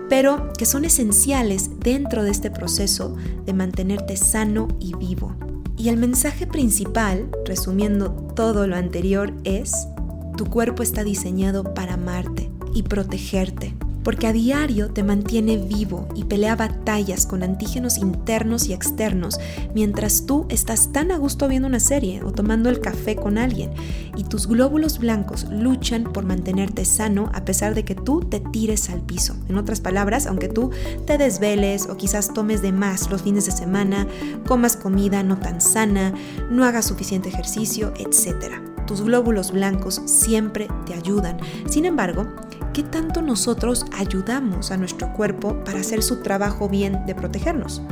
pero 0.09 0.53
que 0.57 0.67
son 0.67 0.85
esenciales 0.85 1.81
dentro 1.81 2.23
de 2.23 2.31
este 2.31 2.53
proceso 2.53 3.17
de 3.45 3.53
mantenerte 3.53 4.17
sano 4.17 4.69
y 4.79 4.95
vivo. 4.95 5.35
Y 5.83 5.89
el 5.89 5.97
mensaje 5.97 6.47
principal, 6.47 7.29
resumiendo 7.45 8.13
todo 8.13 8.69
lo 8.69 8.77
anterior, 8.77 9.35
es, 9.43 9.89
tu 10.37 10.45
cuerpo 10.45 10.85
está 10.85 11.03
diseñado 11.03 11.75
para 11.75 11.95
amarte 11.95 12.49
y 12.73 12.85
protegerte 12.85 13.75
porque 14.03 14.27
a 14.27 14.33
diario 14.33 14.91
te 14.91 15.03
mantiene 15.03 15.57
vivo 15.57 16.09
y 16.15 16.25
pelea 16.25 16.57
batallas 16.57 17.27
con 17.27 17.43
antígenos 17.43 17.99
internos 17.99 18.69
y 18.69 18.73
externos, 18.73 19.39
mientras 19.75 20.27
tú 20.27 20.47
estás 20.49 20.93
tan 20.93 21.11
a 21.11 21.19
gusto 21.19 21.49
viendo 21.49 21.69
una 21.69 21.81
serie 21.81 22.23
o 22.23 22.33
tomando 22.33 22.69
el 22.69 22.81
café 22.81 23.17
con 23.17 23.39
alguien, 23.39 23.71
y 24.17 24.25
tus 24.25 24.47
glóbulos 24.47 24.99
blancos 24.99 25.47
luchan 25.51 26.05
por 26.05 26.25
mantenerte 26.25 26.85
sano 26.85 27.31
a 27.35 27.45
pesar 27.45 27.75
de 27.75 27.85
que 27.85 27.95
tú 27.95 28.21
te 28.21 28.41
tires 28.41 28.91
al 28.91 29.01
piso. 29.01 29.35
En 29.49 29.57
otras 29.57 29.81
palabras, 29.81 30.27
aunque 30.27 30.49
tú 30.49 30.71
te 31.07 31.19
desveles 31.19 31.89
o 31.89 31.97
quizás 31.97 32.33
tomes 32.35 32.63
de 32.63 32.73
más 32.73 33.11
los 33.11 33.23
fines 33.23 33.47
de 33.47 33.53
semana, 33.53 34.07
comas 34.47 34.77
comida 34.77 35.23
no 35.23 35.39
tan 35.39 35.61
sana, 35.61 36.15
no 36.51 36.65
hagas 36.65 36.87
suficiente 36.87 37.29
ejercicio, 37.29 37.93
etc. 37.97 38.55
Tus 38.87 39.03
glóbulos 39.03 39.53
blancos 39.53 40.03
siempre 40.07 40.69
te 40.87 40.95
ayudan. 40.95 41.39
Sin 41.69 41.85
embargo, 41.85 42.27
¿qué 42.73 42.83
tanto 42.83 43.21
nosotros 43.21 43.85
ayudamos 43.97 44.71
a 44.71 44.77
nuestro 44.77 45.13
cuerpo 45.13 45.63
para 45.65 45.81
hacer 45.81 46.03
su 46.03 46.23
trabajo 46.23 46.69
bien 46.69 47.05
de 47.07 47.15
protegernos? 47.15 47.83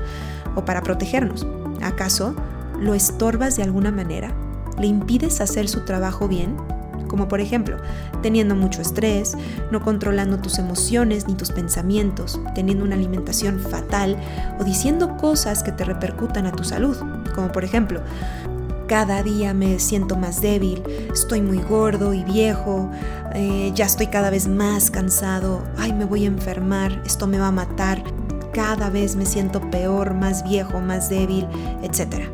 ¿O 0.55 0.65
para 0.65 0.83
protegernos? 0.83 1.47
¿Acaso 1.83 2.35
lo 2.79 2.95
estorbas 2.95 3.57
de 3.57 3.63
alguna 3.63 3.91
manera? 3.91 4.35
¿Le 4.79 4.87
impides 4.87 5.41
hacer 5.41 5.69
su 5.69 5.85
trabajo 5.85 6.29
bien? 6.29 6.57
Como 7.09 7.29
por 7.29 7.41
ejemplo, 7.41 7.77
teniendo 8.23 8.55
mucho 8.55 8.81
estrés, 8.81 9.37
no 9.71 9.83
controlando 9.83 10.39
tus 10.39 10.59
emociones 10.59 11.27
ni 11.27 11.35
tus 11.35 11.51
pensamientos, 11.51 12.41
teniendo 12.55 12.85
una 12.85 12.95
alimentación 12.95 13.59
fatal 13.59 14.17
o 14.61 14.65
diciendo 14.65 15.17
cosas 15.17 15.63
que 15.63 15.73
te 15.73 15.85
repercutan 15.85 16.47
a 16.47 16.53
tu 16.53 16.65
salud. 16.65 16.97
Como 17.35 17.51
por 17.51 17.65
ejemplo, 17.65 18.01
cada 18.91 19.23
día 19.23 19.55
me 19.55 19.79
siento 19.79 20.17
más 20.17 20.41
débil, 20.41 20.83
estoy 21.13 21.41
muy 21.43 21.59
gordo 21.59 22.13
y 22.13 22.25
viejo, 22.25 22.91
eh, 23.35 23.71
ya 23.73 23.87
estoy 23.87 24.09
cada 24.09 24.31
vez 24.31 24.49
más 24.49 24.91
cansado, 24.91 25.63
ay 25.79 25.93
me 25.93 26.05
voy 26.05 26.25
a 26.25 26.27
enfermar, 26.27 27.01
esto 27.07 27.29
me 27.29 27.39
va 27.39 27.47
a 27.47 27.53
matar, 27.53 28.03
cada 28.53 28.91
vez 28.91 29.15
me 29.15 29.27
siento 29.27 29.61
peor, 29.71 30.15
más 30.15 30.43
viejo, 30.43 30.81
más 30.81 31.09
débil, 31.09 31.47
etc. 31.85 32.31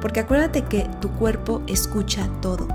Porque 0.00 0.18
acuérdate 0.18 0.62
que 0.62 0.90
tu 1.00 1.10
cuerpo 1.12 1.62
escucha 1.68 2.28
todo. 2.42 2.66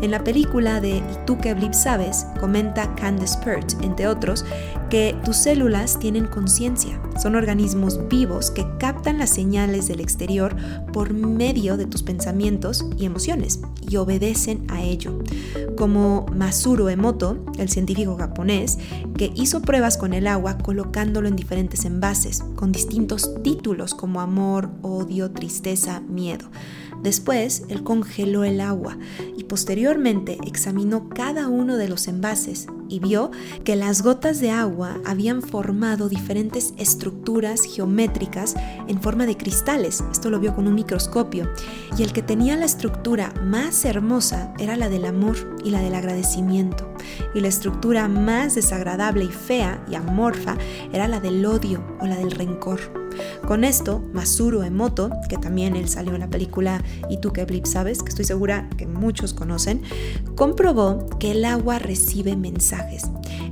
En 0.00 0.10
la 0.10 0.24
película 0.24 0.80
de 0.80 0.96
¿Y 0.98 1.18
tú 1.26 1.36
qué 1.38 1.52
blip 1.52 1.74
sabes? 1.74 2.26
comenta 2.40 2.94
Candace 2.94 3.38
Pert, 3.44 3.82
entre 3.82 4.06
otros, 4.06 4.46
que 4.90 5.16
tus 5.24 5.36
células 5.36 5.98
tienen 5.98 6.26
conciencia. 6.26 7.00
Son 7.20 7.34
organismos 7.34 8.08
vivos 8.08 8.50
que 8.50 8.66
captan 8.78 9.18
las 9.18 9.30
señales 9.30 9.88
del 9.88 10.00
exterior 10.00 10.54
por 10.92 11.12
medio 11.12 11.76
de 11.76 11.86
tus 11.86 12.02
pensamientos 12.02 12.86
y 12.96 13.04
emociones 13.04 13.60
y 13.88 13.96
obedecen 13.96 14.64
a 14.68 14.82
ello. 14.82 15.18
Como 15.76 16.26
Masuro 16.34 16.88
Emoto, 16.88 17.44
el 17.58 17.68
científico 17.68 18.16
japonés, 18.16 18.78
que 19.16 19.32
hizo 19.34 19.62
pruebas 19.62 19.96
con 19.96 20.12
el 20.12 20.26
agua 20.26 20.58
colocándolo 20.58 21.28
en 21.28 21.36
diferentes 21.36 21.84
envases, 21.84 22.44
con 22.56 22.72
distintos 22.72 23.34
títulos 23.42 23.94
como 23.94 24.20
amor, 24.20 24.70
odio, 24.82 25.30
tristeza, 25.30 26.00
miedo. 26.00 26.48
Después, 27.02 27.64
él 27.68 27.84
congeló 27.84 28.44
el 28.44 28.60
agua 28.60 28.98
y 29.36 29.44
posteriormente 29.44 30.38
examinó 30.46 31.08
cada 31.08 31.48
uno 31.48 31.76
de 31.76 31.88
los 31.88 32.08
envases 32.08 32.66
y 32.88 33.00
vio 33.00 33.30
que 33.64 33.76
las 33.76 34.02
gotas 34.02 34.40
de 34.40 34.50
agua 34.50 34.98
habían 35.04 35.42
formado 35.42 36.08
diferentes 36.08 36.74
estructuras 36.76 37.62
geométricas 37.62 38.54
en 38.88 39.00
forma 39.00 39.26
de 39.26 39.36
cristales. 39.36 40.02
Esto 40.10 40.30
lo 40.30 40.40
vio 40.40 40.54
con 40.54 40.66
un 40.66 40.74
microscopio. 40.74 41.48
Y 41.96 42.02
el 42.02 42.12
que 42.12 42.22
tenía 42.22 42.56
la 42.56 42.64
estructura 42.64 43.32
más 43.44 43.84
hermosa 43.84 44.52
era 44.58 44.76
la 44.76 44.88
del 44.88 45.04
amor 45.04 45.36
y 45.64 45.70
la 45.70 45.80
del 45.80 45.94
agradecimiento. 45.94 46.92
Y 47.34 47.40
la 47.40 47.48
estructura 47.48 48.08
más 48.08 48.54
desagradable 48.54 49.24
y 49.24 49.28
fea 49.28 49.84
y 49.90 49.94
amorfa 49.94 50.56
era 50.92 51.08
la 51.08 51.20
del 51.20 51.44
odio 51.44 51.84
o 52.00 52.06
la 52.06 52.16
del 52.16 52.30
rencor. 52.30 53.07
Con 53.46 53.64
esto, 53.64 54.02
Masuro 54.12 54.62
Emoto, 54.62 55.10
que 55.28 55.36
también 55.36 55.76
él 55.76 55.88
salió 55.88 56.14
en 56.14 56.20
la 56.20 56.30
película 56.30 56.82
Y 57.08 57.18
tú 57.18 57.32
que 57.32 57.44
blip 57.44 57.66
sabes, 57.66 58.02
que 58.02 58.10
estoy 58.10 58.24
segura 58.24 58.68
que 58.76 58.86
muchos 58.86 59.34
conocen, 59.34 59.82
comprobó 60.34 61.06
que 61.18 61.32
el 61.32 61.44
agua 61.44 61.78
recibe 61.78 62.36
mensajes. 62.36 63.04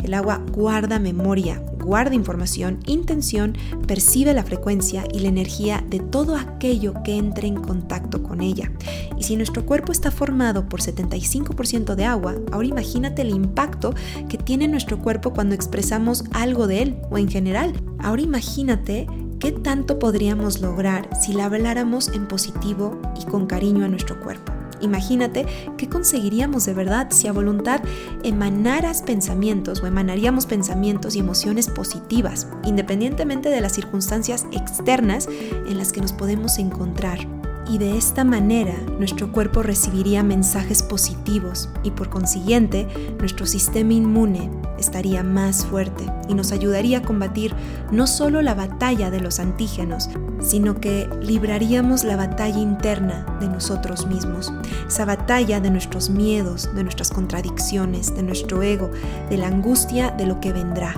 El 0.03 0.15
agua 0.15 0.43
guarda 0.53 0.99
memoria, 0.99 1.63
guarda 1.87 2.15
información, 2.15 2.81
intención, 2.87 3.57
percibe 3.87 4.35
la 4.35 4.43
frecuencia 4.43 5.05
y 5.13 5.21
la 5.21 5.29
energía 5.29 5.85
de 5.89 6.01
todo 6.01 6.37
aquello 6.37 6.95
que 7.05 7.17
entre 7.17 7.47
en 7.47 7.57
contacto 7.57 8.23
con 8.23 8.41
ella. 8.41 8.73
Y 9.17 9.23
si 9.23 9.37
nuestro 9.37 9.65
cuerpo 9.65 9.93
está 9.93 10.11
formado 10.11 10.69
por 10.69 10.81
75% 10.81 11.95
de 11.95 12.05
agua, 12.05 12.35
ahora 12.53 12.67
imagínate 12.67 13.23
el 13.23 13.31
impacto 13.31 13.95
que 14.29 14.37
tiene 14.37 14.69
nuestro 14.69 14.99
cuerpo 14.99 15.33
cuando 15.33 15.55
expresamos 15.55 16.25
algo 16.33 16.67
de 16.67 16.83
él 16.83 16.97
o 17.11 17.19
en 17.19 17.29
general. 17.29 17.73
Ahora 17.99 18.23
imagínate 18.23 19.07
qué 19.39 19.53
tanto 19.53 19.99
podríamos 19.99 20.61
lograr 20.61 21.09
si 21.21 21.33
la 21.33 21.47
habláramos 21.47 22.09
en 22.09 22.27
positivo 22.29 23.01
y 23.21 23.25
con 23.27 23.47
cariño 23.47 23.85
a 23.85 23.89
nuestro 23.89 24.21
cuerpo. 24.21 24.53
Imagínate 24.81 25.47
qué 25.79 25.89
conseguiríamos 25.89 26.67
de 26.67 26.75
verdad 26.75 27.09
si 27.11 27.29
a 27.29 27.33
voluntad 27.33 27.81
emanaras 28.23 29.03
pensamientos 29.03 29.83
o 29.83 29.87
emanaríamos 29.87 30.47
pensamientos 30.47 31.17
y 31.17 31.21
emociones 31.21 31.69
positivas, 31.69 32.49
independientemente 32.65 33.49
de 33.49 33.61
las 33.61 33.73
circunstancias 33.73 34.47
externas 34.53 35.29
en 35.29 35.79
las 35.79 35.93
que 35.93 36.03
nos 36.03 36.13
podemos 36.13 36.59
encontrar 36.59 37.27
y 37.69 37.79
de 37.79 37.97
esta 37.97 38.25
manera 38.25 38.75
nuestro 38.99 39.33
cuerpo 39.33 39.63
recibiría 39.63 40.23
mensajes 40.23 40.83
positivos 40.83 41.69
y 41.83 41.91
por 41.91 42.11
consiguiente 42.11 42.87
nuestro 43.19 43.47
sistema 43.47 43.93
inmune 43.93 44.51
estaría 44.79 45.23
más 45.23 45.65
fuerte 45.65 46.05
y 46.29 46.35
nos 46.35 46.53
ayudaría 46.53 46.99
a 46.99 47.03
combatir 47.03 47.55
no 47.91 48.07
solo 48.07 48.43
la 48.43 48.55
batalla 48.55 49.11
de 49.11 49.21
los 49.21 49.41
antígenos, 49.41 50.11
sino 50.41 50.81
que 50.81 51.09
libraríamos 51.23 52.05
la 52.05 52.17
batalla 52.17 52.59
interna 52.59 53.39
de 53.41 53.49
nosotros 53.49 54.07
mismos, 54.07 54.53
esa 54.87 55.05
batalla 55.05 55.61
de 55.61 55.71
nuestros 55.71 56.11
miedos, 56.11 56.69
de 56.75 56.83
nuestras 56.83 57.11
contradicciones, 57.11 58.15
de 58.15 58.23
nuestro 58.23 58.63
ego, 58.63 58.91
de 59.31 59.39
la 59.39 59.49
angustia 59.49 60.11
de 60.11 60.27
lo 60.27 60.41
que 60.41 60.53
vendrá. 60.53 60.95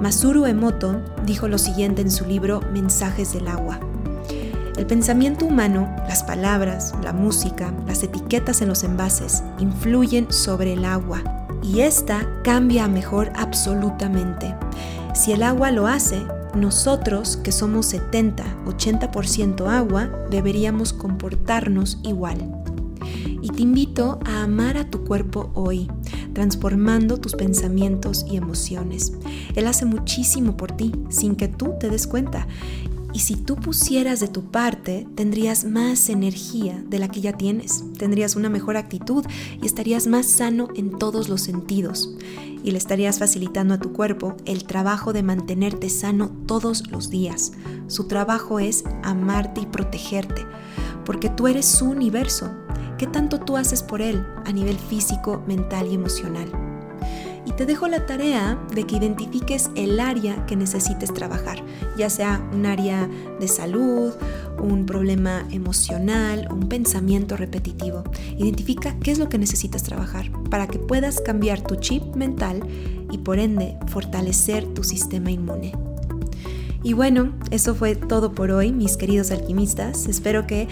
Masuru 0.00 0.44
Emoto 0.44 1.00
dijo 1.24 1.48
lo 1.48 1.56
siguiente 1.56 2.02
en 2.02 2.10
su 2.10 2.26
libro 2.26 2.60
Mensajes 2.72 3.32
del 3.32 3.48
agua. 3.48 3.80
El 4.76 4.86
pensamiento 4.86 5.46
humano, 5.46 5.88
las 6.06 6.22
palabras, 6.22 6.92
la 7.02 7.14
música, 7.14 7.72
las 7.86 8.02
etiquetas 8.02 8.60
en 8.60 8.68
los 8.68 8.84
envases 8.84 9.42
influyen 9.58 10.30
sobre 10.30 10.74
el 10.74 10.84
agua 10.84 11.22
y 11.62 11.80
esta 11.80 12.28
cambia 12.44 12.84
a 12.84 12.88
mejor 12.88 13.32
absolutamente. 13.36 14.54
Si 15.14 15.32
el 15.32 15.42
agua 15.42 15.70
lo 15.70 15.86
hace, 15.86 16.22
nosotros, 16.54 17.38
que 17.38 17.52
somos 17.52 17.92
70-80% 17.94 19.66
agua, 19.66 20.10
deberíamos 20.30 20.92
comportarnos 20.92 21.98
igual. 22.02 22.36
Y 23.40 23.48
te 23.48 23.62
invito 23.62 24.18
a 24.26 24.42
amar 24.42 24.76
a 24.76 24.90
tu 24.90 25.04
cuerpo 25.04 25.50
hoy, 25.54 25.90
transformando 26.34 27.16
tus 27.16 27.34
pensamientos 27.34 28.26
y 28.28 28.36
emociones. 28.36 29.12
Él 29.54 29.66
hace 29.66 29.86
muchísimo 29.86 30.56
por 30.56 30.72
ti 30.72 30.92
sin 31.08 31.34
que 31.34 31.48
tú 31.48 31.74
te 31.80 31.88
des 31.88 32.06
cuenta 32.06 32.46
y 33.16 33.20
si 33.20 33.34
tú 33.34 33.56
pusieras 33.56 34.20
de 34.20 34.28
tu 34.28 34.50
parte, 34.50 35.08
tendrías 35.14 35.64
más 35.64 36.10
energía 36.10 36.84
de 36.86 36.98
la 36.98 37.08
que 37.08 37.22
ya 37.22 37.32
tienes, 37.32 37.82
tendrías 37.96 38.36
una 38.36 38.50
mejor 38.50 38.76
actitud 38.76 39.24
y 39.58 39.64
estarías 39.64 40.06
más 40.06 40.26
sano 40.26 40.68
en 40.76 40.98
todos 40.98 41.30
los 41.30 41.40
sentidos. 41.40 42.14
Y 42.62 42.72
le 42.72 42.76
estarías 42.76 43.18
facilitando 43.18 43.72
a 43.72 43.78
tu 43.78 43.94
cuerpo 43.94 44.36
el 44.44 44.64
trabajo 44.64 45.14
de 45.14 45.22
mantenerte 45.22 45.88
sano 45.88 46.28
todos 46.44 46.90
los 46.90 47.08
días. 47.08 47.52
Su 47.86 48.06
trabajo 48.06 48.60
es 48.60 48.84
amarte 49.02 49.62
y 49.62 49.66
protegerte, 49.66 50.44
porque 51.06 51.30
tú 51.30 51.48
eres 51.48 51.64
su 51.64 51.86
universo. 51.86 52.50
¿Qué 52.98 53.06
tanto 53.06 53.40
tú 53.40 53.56
haces 53.56 53.82
por 53.82 54.02
él 54.02 54.26
a 54.44 54.52
nivel 54.52 54.76
físico, 54.76 55.42
mental 55.46 55.86
y 55.90 55.94
emocional? 55.94 56.65
Y 57.46 57.52
te 57.52 57.64
dejo 57.64 57.86
la 57.86 58.04
tarea 58.04 58.58
de 58.74 58.84
que 58.84 58.96
identifiques 58.96 59.70
el 59.76 60.00
área 60.00 60.44
que 60.46 60.56
necesites 60.56 61.14
trabajar, 61.14 61.62
ya 61.96 62.10
sea 62.10 62.46
un 62.52 62.66
área 62.66 63.08
de 63.40 63.48
salud, 63.48 64.12
un 64.58 64.84
problema 64.84 65.46
emocional, 65.50 66.48
un 66.50 66.68
pensamiento 66.68 67.36
repetitivo. 67.36 68.02
Identifica 68.36 68.98
qué 68.98 69.12
es 69.12 69.18
lo 69.18 69.28
que 69.28 69.38
necesitas 69.38 69.84
trabajar 69.84 70.30
para 70.50 70.66
que 70.66 70.78
puedas 70.78 71.20
cambiar 71.20 71.60
tu 71.60 71.76
chip 71.76 72.16
mental 72.16 72.60
y 73.10 73.18
por 73.18 73.38
ende 73.38 73.78
fortalecer 73.86 74.66
tu 74.74 74.82
sistema 74.82 75.30
inmune. 75.30 75.85
Y 76.86 76.92
bueno, 76.92 77.32
eso 77.50 77.74
fue 77.74 77.96
todo 77.96 78.32
por 78.32 78.52
hoy, 78.52 78.70
mis 78.70 78.96
queridos 78.96 79.32
alquimistas. 79.32 80.06
Espero 80.06 80.46
que 80.46 80.68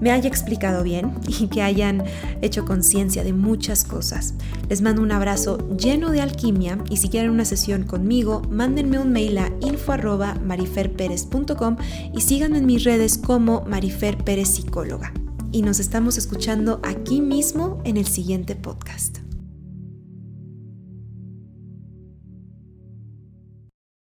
me 0.00 0.10
haya 0.10 0.26
explicado 0.26 0.82
bien 0.82 1.12
y 1.28 1.48
que 1.48 1.60
hayan 1.60 2.04
hecho 2.40 2.64
conciencia 2.64 3.22
de 3.22 3.34
muchas 3.34 3.84
cosas. 3.84 4.32
Les 4.70 4.80
mando 4.80 5.02
un 5.02 5.12
abrazo 5.12 5.58
lleno 5.76 6.10
de 6.10 6.22
alquimia 6.22 6.78
y 6.88 6.96
si 6.96 7.10
quieren 7.10 7.30
una 7.30 7.44
sesión 7.44 7.82
conmigo, 7.82 8.40
mándenme 8.48 8.98
un 8.98 9.12
mail 9.12 9.36
a 9.36 9.52
info@mariferperez.com 9.60 11.76
y 12.14 12.22
síganme 12.22 12.56
en 12.56 12.64
mis 12.64 12.84
redes 12.84 13.18
como 13.18 13.60
Marifer 13.66 14.24
Pérez 14.24 14.48
Psicóloga. 14.48 15.12
Y 15.52 15.60
nos 15.60 15.80
estamos 15.80 16.16
escuchando 16.16 16.80
aquí 16.82 17.20
mismo 17.20 17.82
en 17.84 17.98
el 17.98 18.06
siguiente 18.06 18.56
podcast. 18.56 19.18